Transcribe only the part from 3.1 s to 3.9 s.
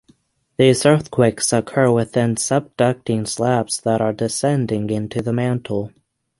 slabs